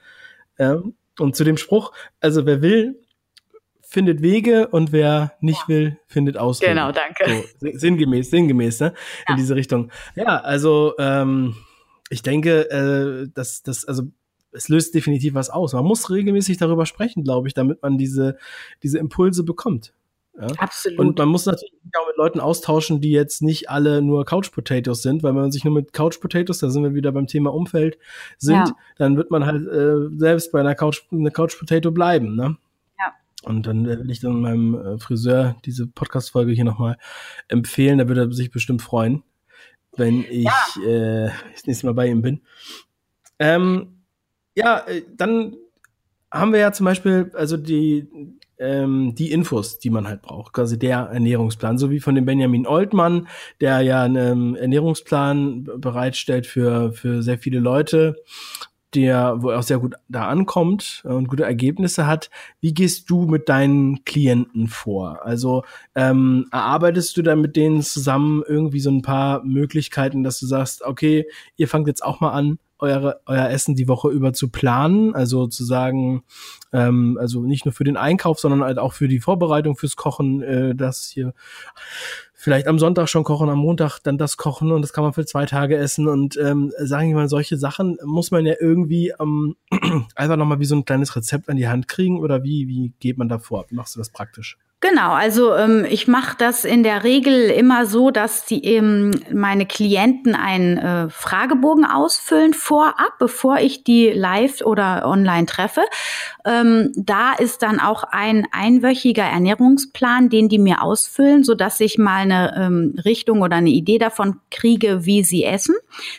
[0.59, 3.04] Ähm, und zu dem Spruch, also wer will,
[3.95, 5.69] findet Wege und wer nicht ja.
[5.69, 6.73] will, findet Ausreden.
[6.73, 7.45] Genau, danke.
[7.59, 8.93] So, sinngemäß, sinngemäß, ne?
[9.29, 9.91] In diese Richtung.
[10.17, 11.55] Ja, also ähm,
[12.11, 14.03] ich denke, äh, dass das, also
[14.53, 15.73] es löst definitiv was aus.
[15.73, 18.37] Man muss regelmäßig darüber sprechen, glaube ich, damit man diese,
[18.83, 19.95] diese Impulse bekommt.
[20.37, 20.49] Ja?
[20.59, 20.99] Absolut.
[20.99, 25.03] Und man muss natürlich auch mit Leuten austauschen, die jetzt nicht alle nur Couch Potatoes
[25.03, 27.55] sind, weil wenn man sich nur mit Couch Potatoes, da sind wir wieder beim Thema
[27.55, 27.97] Umfeld,
[28.39, 28.77] sind, ja.
[28.97, 32.57] dann wird man halt äh, selbst bei einer Couch, eine Couch Potato bleiben, ne?
[33.45, 36.97] Und dann will ich dann meinem äh, Friseur diese Podcast-Folge hier nochmal
[37.49, 39.23] empfehlen, da würde er sich bestimmt freuen,
[39.97, 40.87] wenn ich ja.
[40.87, 42.41] äh, das nächste Mal bei ihm bin.
[43.39, 44.05] Ähm,
[44.55, 45.57] ja, äh, dann
[46.31, 48.09] haben wir ja zum Beispiel, also die,
[48.59, 52.67] ähm, die Infos, die man halt braucht, quasi der Ernährungsplan, so wie von dem Benjamin
[52.67, 53.29] Oltmann,
[53.61, 58.17] der ja einen Ernährungsplan bereitstellt für, für sehr viele Leute,
[58.95, 62.31] der, wo er auch sehr gut da ankommt und gute Ergebnisse hat.
[62.61, 65.25] Wie gehst du mit deinen Klienten vor?
[65.25, 70.47] Also ähm, erarbeitest du dann mit denen zusammen irgendwie so ein paar Möglichkeiten, dass du
[70.47, 71.27] sagst, okay,
[71.57, 75.47] ihr fangt jetzt auch mal an, eure, euer Essen die Woche über zu planen, also
[75.47, 76.25] zu sagen,
[76.73, 80.43] ähm, also nicht nur für den Einkauf, sondern halt auch für die Vorbereitung fürs Kochen,
[80.43, 81.35] äh, das hier
[82.45, 85.25] vielleicht am Sonntag schon kochen, am Montag dann das kochen und das kann man für
[85.25, 89.57] zwei Tage essen und ähm, sagen wir mal, solche Sachen muss man ja irgendwie ähm,
[90.15, 93.17] einfach nochmal wie so ein kleines Rezept an die Hand kriegen oder wie, wie geht
[93.17, 93.65] man da vor?
[93.71, 94.59] Machst du das praktisch?
[94.87, 99.65] Genau, also ähm, ich mache das in der Regel immer so, dass die ähm, meine
[99.65, 105.81] Klienten einen äh, Fragebogen ausfüllen vorab, bevor ich die live oder online treffe.
[106.45, 111.97] Ähm, da ist dann auch ein einwöchiger Ernährungsplan, den die mir ausfüllen, so dass ich
[111.97, 115.77] mal eine ähm, Richtung oder eine Idee davon kriege, wie sie essen.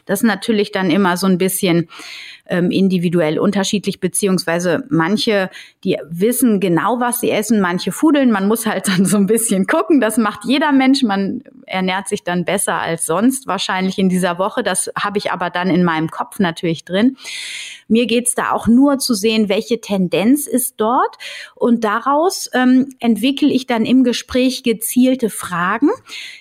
[0.07, 1.87] Das ist natürlich dann immer so ein bisschen
[2.47, 5.49] ähm, individuell unterschiedlich, beziehungsweise manche,
[5.83, 8.31] die wissen genau, was sie essen, manche fudeln.
[8.31, 9.99] Man muss halt dann so ein bisschen gucken.
[9.99, 11.03] Das macht jeder Mensch.
[11.03, 14.63] Man ernährt sich dann besser als sonst wahrscheinlich in dieser Woche.
[14.63, 17.17] Das habe ich aber dann in meinem Kopf natürlich drin.
[17.87, 21.17] Mir geht's da auch nur zu sehen, welche Tendenz ist dort.
[21.55, 25.89] Und daraus ähm, entwickle ich dann im Gespräch gezielte Fragen,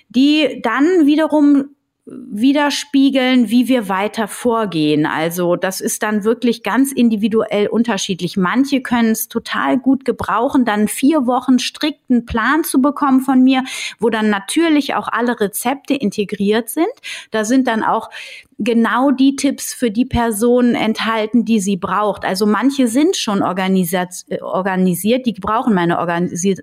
[0.09, 1.75] die dann wiederum
[2.07, 5.07] widerspiegeln, wie wir weiter vorgehen.
[5.07, 8.37] Also das ist dann wirklich ganz individuell unterschiedlich.
[8.37, 13.63] Manche können es total gut gebrauchen, dann vier Wochen strikten Plan zu bekommen von mir,
[13.97, 16.85] wo dann natürlich auch alle Rezepte integriert sind.
[17.31, 18.11] Da sind dann auch
[18.59, 22.23] genau die Tipps für die Person enthalten, die sie braucht.
[22.23, 26.45] Also manche sind schon organisiert, organisiert die brauchen meine Organis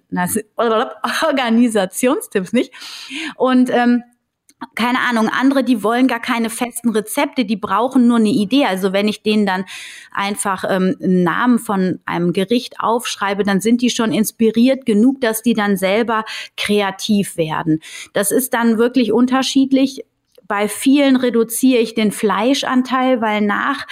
[0.57, 2.73] Organisationstipps nicht.
[3.37, 4.05] Und ähm,
[4.75, 8.65] keine Ahnung, andere, die wollen gar keine festen Rezepte, die brauchen nur eine Idee.
[8.67, 9.65] Also wenn ich denen dann
[10.13, 15.43] einfach ähm, einen Namen von einem Gericht aufschreibe, dann sind die schon inspiriert genug, dass
[15.43, 16.25] die dann selber
[16.57, 17.81] kreativ werden.
[18.13, 20.05] Das ist dann wirklich unterschiedlich.
[20.47, 23.87] Bei vielen reduziere ich den Fleischanteil, weil nach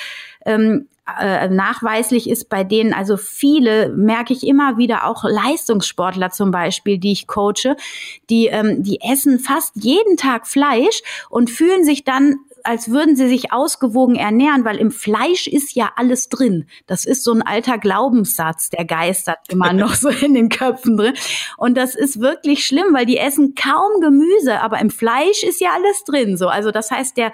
[0.44, 0.88] ähm,
[1.20, 6.98] äh, nachweislich ist bei denen, also viele merke ich immer wieder, auch Leistungssportler zum Beispiel,
[6.98, 7.76] die ich coache,
[8.28, 13.28] die, ähm, die essen fast jeden Tag Fleisch und fühlen sich dann als würden sie
[13.28, 16.66] sich ausgewogen ernähren, weil im Fleisch ist ja alles drin.
[16.86, 21.14] Das ist so ein alter Glaubenssatz, der geistert immer noch so in den Köpfen drin.
[21.56, 25.70] Und das ist wirklich schlimm, weil die essen kaum Gemüse, aber im Fleisch ist ja
[25.74, 26.36] alles drin.
[26.36, 27.32] So, also das heißt, der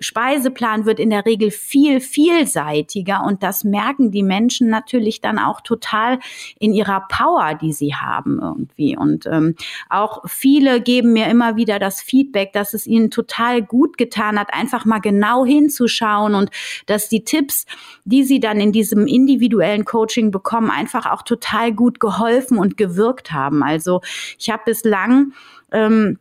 [0.00, 5.60] Speiseplan wird in der Regel viel vielseitiger und das merken die Menschen natürlich dann auch
[5.60, 6.18] total
[6.58, 8.96] in ihrer Power, die sie haben irgendwie.
[8.96, 9.54] Und ähm,
[9.88, 14.52] auch viele geben mir immer wieder das Feedback, dass es ihnen total gut getan hat,
[14.52, 16.50] einfach mal genau hinzuschauen und
[16.86, 17.64] dass die Tipps,
[18.04, 23.30] die sie dann in diesem individuellen Coaching bekommen, einfach auch total gut geholfen und gewirkt
[23.30, 23.62] haben.
[23.62, 24.00] Also
[24.38, 25.32] ich habe bislang
[25.72, 26.18] ähm,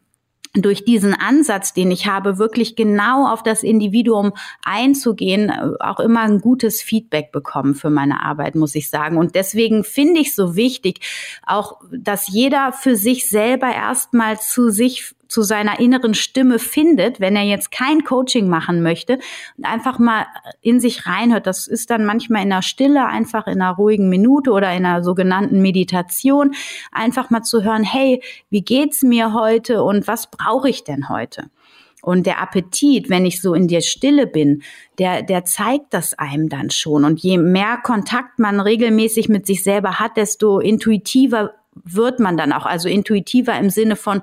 [0.53, 6.21] durch diesen Ansatz, den ich habe, wirklich genau auf das Individuum einzugehen, äh, auch immer
[6.21, 9.17] ein gutes Feedback bekommen für meine Arbeit, muss ich sagen.
[9.17, 10.99] Und deswegen finde ich so wichtig,
[11.45, 17.35] auch, dass jeder für sich selber erstmal zu sich zu seiner inneren Stimme findet, wenn
[17.35, 19.17] er jetzt kein Coaching machen möchte
[19.57, 20.27] und einfach mal
[20.61, 21.47] in sich reinhört.
[21.47, 25.03] Das ist dann manchmal in der Stille, einfach in einer ruhigen Minute oder in einer
[25.03, 26.53] sogenannten Meditation,
[26.91, 31.49] einfach mal zu hören, hey, wie geht's mir heute und was brauche ich denn heute?
[32.03, 34.61] Und der Appetit, wenn ich so in der Stille bin,
[34.99, 37.05] der, der zeigt das einem dann schon.
[37.05, 42.53] Und je mehr Kontakt man regelmäßig mit sich selber hat, desto intuitiver wird man dann
[42.53, 44.21] auch, also intuitiver im Sinne von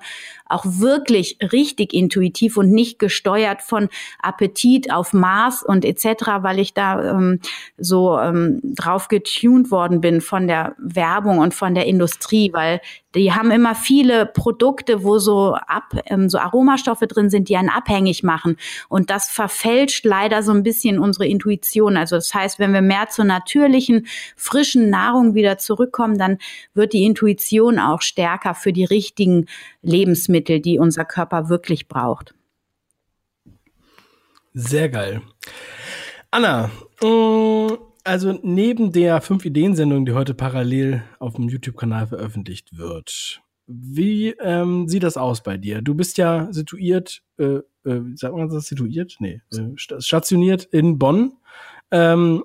[0.50, 3.88] auch wirklich richtig intuitiv und nicht gesteuert von
[4.20, 7.40] Appetit auf Maß und etc., weil ich da ähm,
[7.78, 12.80] so ähm, drauf getuned worden bin von der Werbung und von der Industrie, weil
[13.14, 17.68] die haben immer viele Produkte, wo so ab, ähm, so Aromastoffe drin sind, die einen
[17.68, 18.56] abhängig machen.
[18.88, 21.96] Und das verfälscht leider so ein bisschen unsere Intuition.
[21.96, 26.38] Also das heißt, wenn wir mehr zur natürlichen, frischen Nahrung wieder zurückkommen, dann
[26.74, 29.46] wird die Intuition auch stärker für die richtigen
[29.82, 32.34] Lebensmittel, die unser Körper wirklich braucht.
[34.52, 35.22] Sehr geil.
[36.30, 36.70] Anna,
[37.02, 37.74] mm,
[38.04, 44.88] also neben der fünf Ideen-Sendung, die heute parallel auf dem YouTube-Kanal veröffentlicht wird, wie ähm,
[44.88, 45.80] sieht das aus bei dir?
[45.80, 49.16] Du bist ja situiert, äh, äh, sagt man das situiert?
[49.20, 51.34] Nee, äh, stationiert in Bonn.
[51.92, 52.44] Ähm,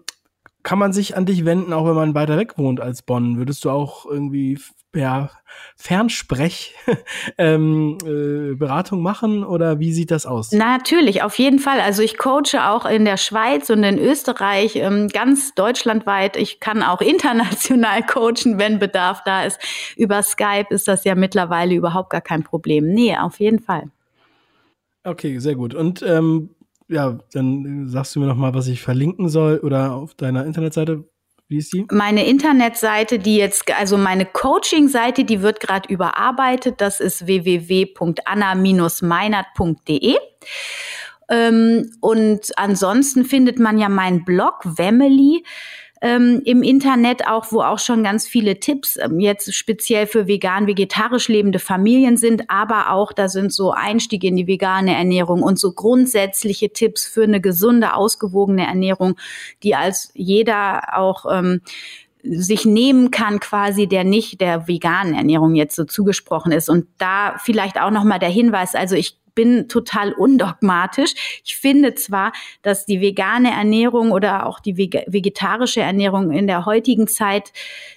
[0.61, 3.37] kann man sich an dich wenden, auch wenn man weiter weg wohnt als Bonn?
[3.37, 4.59] Würdest du auch irgendwie
[4.95, 5.29] ja,
[5.75, 6.73] Fernsprech
[7.37, 10.51] ähm, äh, Beratung machen oder wie sieht das aus?
[10.51, 11.79] Natürlich, auf jeden Fall.
[11.81, 16.37] Also ich coache auch in der Schweiz und in Österreich, ähm, ganz deutschlandweit.
[16.37, 19.59] Ich kann auch international coachen, wenn Bedarf da ist.
[19.97, 22.87] Über Skype ist das ja mittlerweile überhaupt gar kein Problem.
[22.87, 23.91] Nee, auf jeden Fall.
[25.03, 25.75] Okay, sehr gut.
[25.75, 26.49] Und ähm,
[26.87, 31.03] ja, dann sagst du mir noch mal, was ich verlinken soll oder auf deiner Internetseite.
[31.47, 31.85] Wie ist die?
[31.91, 36.81] Meine Internetseite, die jetzt, also meine Coaching-Seite, die wird gerade überarbeitet.
[36.81, 40.15] Das ist www.anna-meinert.de.
[41.27, 45.43] Ähm, und ansonsten findet man ja meinen Blog Wemily
[46.05, 50.67] ähm, im Internet auch, wo auch schon ganz viele Tipps ähm, jetzt speziell für vegan,
[50.67, 55.57] vegetarisch lebende Familien sind, aber auch da sind so Einstiege in die vegane Ernährung und
[55.57, 59.15] so grundsätzliche Tipps für eine gesunde, ausgewogene Ernährung,
[59.63, 61.61] die als jeder auch ähm,
[62.21, 66.69] sich nehmen kann, quasi, der nicht der veganen Ernährung jetzt so zugesprochen ist.
[66.69, 71.13] Und da vielleicht auch nochmal der Hinweis, also ich bin total undogmatisch.
[71.43, 77.07] Ich finde zwar, dass die vegane Ernährung oder auch die vegetarische Ernährung in der heutigen
[77.07, 77.51] Zeit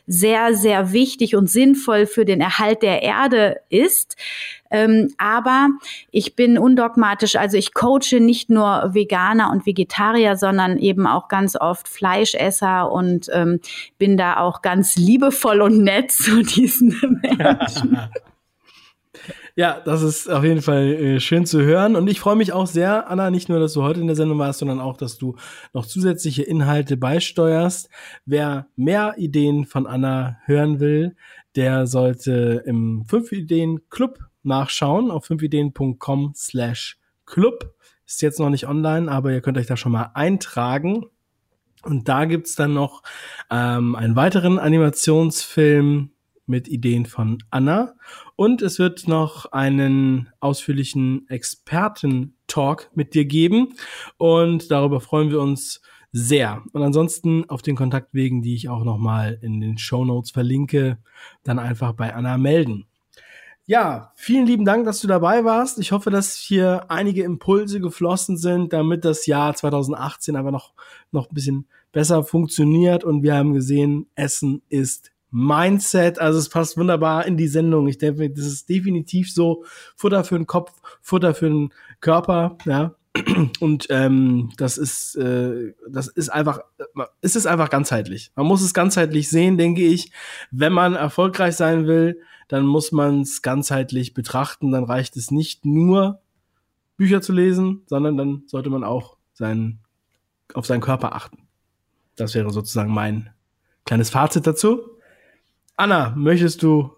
[0.07, 4.17] sehr, sehr wichtig und sinnvoll für den Erhalt der Erde ist.
[4.71, 5.69] Ähm, aber
[6.11, 11.57] ich bin undogmatisch, also ich coache nicht nur Veganer und Vegetarier, sondern eben auch ganz
[11.57, 13.61] oft Fleischesser und ähm,
[13.99, 17.99] bin da auch ganz liebevoll und nett zu diesen Menschen.
[19.59, 21.97] Ja, das ist auf jeden Fall äh, schön zu hören.
[21.97, 24.39] Und ich freue mich auch sehr, Anna, nicht nur, dass du heute in der Sendung
[24.39, 25.35] warst, sondern auch, dass du
[25.73, 27.91] noch zusätzliche Inhalte beisteuerst.
[28.25, 31.17] Wer mehr Ideen von Anna hören will,
[31.57, 37.75] der sollte im 5-Ideen-Club nachschauen auf 5ideen.com slash club.
[38.07, 41.07] Ist jetzt noch nicht online, aber ihr könnt euch da schon mal eintragen.
[41.83, 43.03] Und da gibt's dann noch
[43.51, 46.13] ähm, einen weiteren Animationsfilm
[46.49, 47.95] mit Ideen von Anna.
[48.37, 53.75] Und es wird noch einen ausführlichen Experten-Talk mit dir geben.
[54.17, 55.81] Und darüber freuen wir uns
[56.13, 56.63] sehr.
[56.73, 60.99] Und ansonsten auf den Kontaktwegen, die ich auch nochmal in den Show Notes verlinke,
[61.45, 62.87] dann einfach bei Anna melden.
[63.67, 65.79] Ja, vielen lieben Dank, dass du dabei warst.
[65.79, 70.73] Ich hoffe, dass hier einige Impulse geflossen sind, damit das Jahr 2018 aber noch,
[71.13, 73.05] noch ein bisschen besser funktioniert.
[73.05, 76.19] Und wir haben gesehen, Essen ist Mindset.
[76.19, 77.89] Also es passt wunderbar in die Sendung.
[77.89, 79.65] Ich denke, das ist definitiv so
[79.97, 82.95] Futter für den Kopf, Futter für den Körper, ja.
[83.61, 86.61] Und ähm, das ist, äh, das ist einfach,
[87.21, 88.31] es ist einfach ganzheitlich.
[88.37, 90.13] Man muss es ganzheitlich sehen, denke ich.
[90.51, 94.71] Wenn man erfolgreich sein will, dann muss man es ganzheitlich betrachten.
[94.71, 96.21] Dann reicht es nicht nur
[96.97, 99.81] Bücher zu lesen, sondern dann sollte man auch seinen,
[100.55, 101.39] auf seinen Körper achten.
[102.17, 103.31] Das wäre sozusagen mein
[103.85, 104.98] kleines Fazit dazu.
[105.79, 106.91] Anna, möchtest du,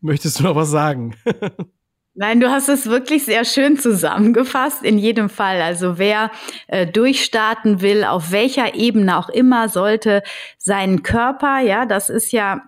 [0.00, 1.14] möchtest du noch was sagen?
[2.14, 5.62] Nein, du hast es wirklich sehr schön zusammengefasst, in jedem Fall.
[5.62, 6.32] Also wer
[6.66, 10.24] äh, durchstarten will, auf welcher Ebene auch immer, sollte
[10.58, 12.62] seinen Körper, ja, das ist ja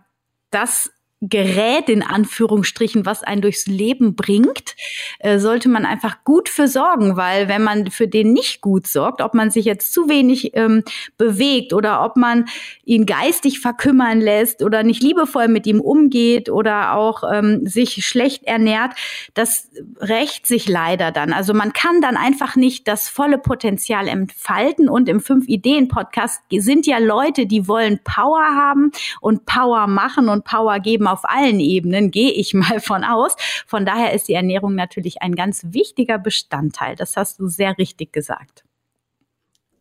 [0.50, 4.76] das Gerät in Anführungsstrichen, was einen durchs Leben bringt,
[5.18, 9.22] äh, sollte man einfach gut für sorgen, weil wenn man für den nicht gut sorgt,
[9.22, 10.82] ob man sich jetzt zu wenig ähm,
[11.16, 12.44] bewegt oder ob man
[12.84, 18.44] ihn geistig verkümmern lässt oder nicht liebevoll mit ihm umgeht oder auch ähm, sich schlecht
[18.44, 18.92] ernährt,
[19.32, 21.32] das rächt sich leider dann.
[21.32, 26.42] Also man kann dann einfach nicht das volle Potenzial entfalten und im Fünf Ideen Podcast
[26.50, 31.24] sind ja Leute, die wollen Power haben und Power machen und Power geben Leben auf
[31.24, 33.36] allen Ebenen, gehe ich mal von aus.
[33.66, 36.96] Von daher ist die Ernährung natürlich ein ganz wichtiger Bestandteil.
[36.96, 38.64] Das hast du sehr richtig gesagt.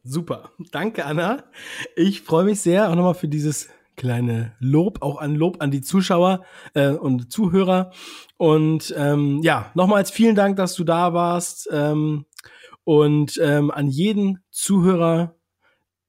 [0.03, 0.51] Super.
[0.71, 1.43] Danke, Anna.
[1.95, 5.82] Ich freue mich sehr auch nochmal für dieses kleine Lob, auch an Lob an die
[5.82, 6.43] Zuschauer
[6.76, 7.91] äh, und Zuhörer.
[8.38, 11.67] Und ähm, ja, nochmals vielen Dank, dass du da warst.
[11.71, 12.26] Ähm,
[12.84, 15.36] und ähm, an jeden Zuhörer,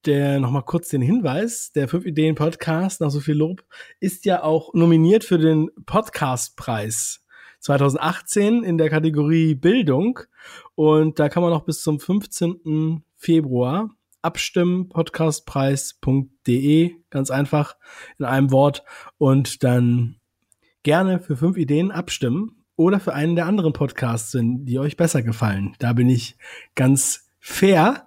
[0.06, 3.64] der nochmal kurz den Hinweis, der 5 Ideen Podcast, nach so viel Lob,
[4.00, 7.24] ist ja auch nominiert für den Podcastpreis
[7.60, 10.20] 2018 in der Kategorie Bildung.
[10.74, 13.02] Und da kann man noch bis zum 15.
[13.16, 13.90] Februar
[14.22, 17.76] abstimmen, podcastpreis.de, ganz einfach
[18.18, 18.84] in einem Wort
[19.18, 20.16] und dann
[20.82, 25.74] gerne für fünf Ideen abstimmen oder für einen der anderen Podcasts, die euch besser gefallen.
[25.78, 26.36] Da bin ich
[26.74, 28.06] ganz fair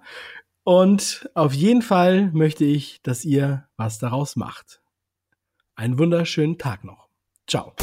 [0.64, 4.80] und auf jeden Fall möchte ich, dass ihr was daraus macht.
[5.74, 7.08] Einen wunderschönen Tag noch.
[7.46, 7.74] Ciao.